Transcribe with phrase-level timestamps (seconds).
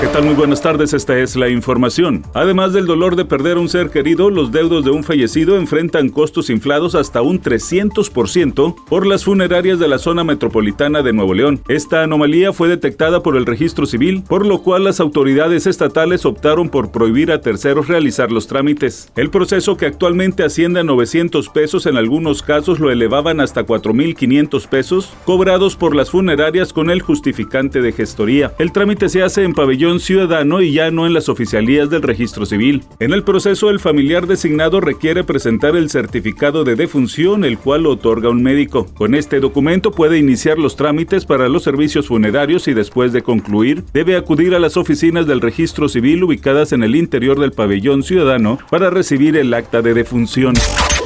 [0.00, 0.26] ¿Qué tal?
[0.26, 2.24] Muy buenas tardes, esta es la información.
[2.32, 6.08] Además del dolor de perder a un ser querido, los deudos de un fallecido enfrentan
[6.08, 11.62] costos inflados hasta un 300% por las funerarias de la zona metropolitana de Nuevo León.
[11.66, 16.68] Esta anomalía fue detectada por el registro civil, por lo cual las autoridades estatales optaron
[16.68, 19.10] por prohibir a terceros realizar los trámites.
[19.16, 24.68] El proceso que actualmente asciende a 900 pesos, en algunos casos lo elevaban hasta 4.500
[24.68, 28.52] pesos, cobrados por las funerarias con el justificante de gestoría.
[28.60, 32.44] El trámite se hace en pabellón ciudadano y ya no en las oficialías del registro
[32.44, 32.84] civil.
[33.00, 37.92] En el proceso, el familiar designado requiere presentar el certificado de defunción, el cual lo
[37.92, 38.86] otorga un médico.
[38.94, 43.84] Con este documento puede iniciar los trámites para los servicios funerarios y después de concluir,
[43.94, 48.58] debe acudir a las oficinas del registro civil ubicadas en el interior del pabellón ciudadano
[48.70, 50.54] para recibir el acta de defunción.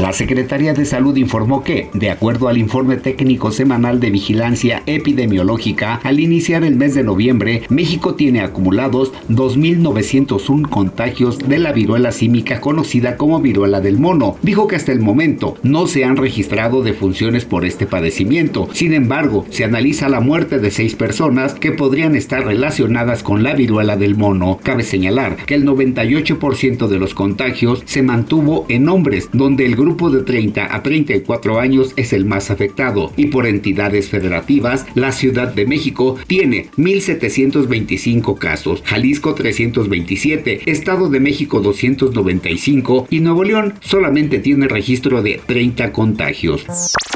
[0.00, 6.00] La Secretaría de Salud informó que, de acuerdo al informe técnico semanal de vigilancia epidemiológica,
[6.04, 12.60] al iniciar el mes de noviembre, México tiene acumulados 2.901 contagios de la viruela símica
[12.60, 14.36] conocida como viruela del mono.
[14.40, 18.68] Dijo que hasta el momento no se han registrado defunciones por este padecimiento.
[18.72, 23.54] Sin embargo, se analiza la muerte de seis personas que podrían estar relacionadas con la
[23.54, 24.60] viruela del mono.
[24.62, 29.87] Cabe señalar que el 98% de los contagios se mantuvo en hombres, donde el grupo
[29.88, 35.12] grupo de 30 a 34 años es el más afectado y por entidades federativas, la
[35.12, 43.74] Ciudad de México tiene 1.725 casos, Jalisco 327, Estado de México 295 y Nuevo León
[43.80, 46.66] solamente tiene registro de 30 contagios.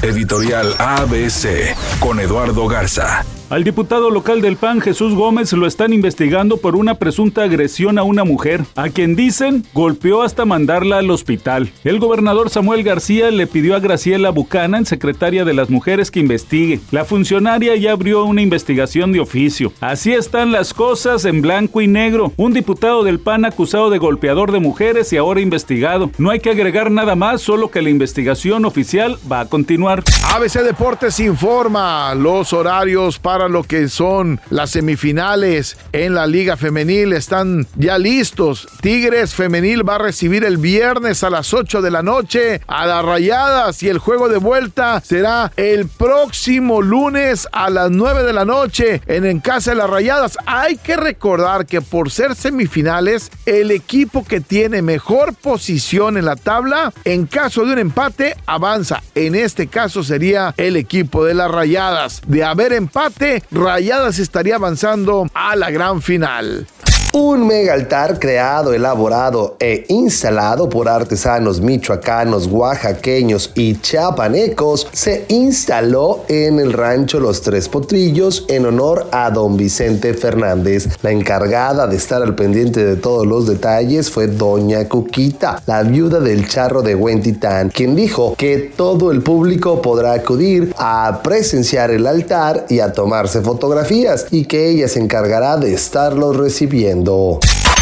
[0.00, 3.22] Editorial ABC con Eduardo Garza.
[3.52, 8.02] Al diputado local del PAN, Jesús Gómez, lo están investigando por una presunta agresión a
[8.02, 11.70] una mujer, a quien dicen golpeó hasta mandarla al hospital.
[11.84, 16.80] El gobernador Samuel García le pidió a Graciela Buchanan, secretaria de las mujeres, que investigue.
[16.90, 19.72] La funcionaria ya abrió una investigación de oficio.
[19.80, 22.32] Así están las cosas en blanco y negro.
[22.36, 26.10] Un diputado del PAN acusado de golpeador de mujeres y ahora investigado.
[26.18, 30.02] No hay que agregar nada más, solo que la investigación oficial va a continuar.
[30.34, 37.12] ABC Deportes informa los horarios para lo que son las semifinales en la Liga Femenil.
[37.12, 38.66] Están ya listos.
[38.80, 43.04] Tigres Femenil va a recibir el viernes a las 8 de la noche a las
[43.04, 48.44] Rayadas y el juego de vuelta será el próximo lunes a las 9 de la
[48.44, 50.38] noche en, en casa de las Rayadas.
[50.46, 56.36] Hay que recordar que por ser semifinales, el equipo que tiene mejor posición en la
[56.36, 59.02] tabla, en caso de un empate, avanza.
[59.14, 62.22] En este caso sería el equipo de las Rayadas.
[62.26, 66.66] De haber empate, Rayadas estaría avanzando a la gran final.
[67.14, 76.20] Un mega altar creado, elaborado e instalado por artesanos michoacanos, oaxaqueños y chiapanecos se instaló
[76.28, 80.88] en el rancho Los Tres Potrillos en honor a don Vicente Fernández.
[81.02, 86.18] La encargada de estar al pendiente de todos los detalles fue doña Cuquita, la viuda
[86.18, 92.06] del charro de Huentitán, quien dijo que todo el público podrá acudir a presenciar el
[92.06, 97.01] altar y a tomarse fotografías y que ella se encargará de estarlos recibiendo.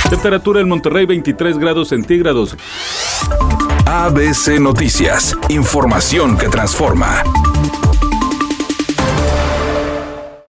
[0.08, 2.56] Temperatura en Monterrey 23 grados centígrados.
[3.86, 5.36] ABC Noticias.
[5.48, 7.22] Información que transforma.